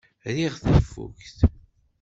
[0.35, 1.37] Riɣ tafukt.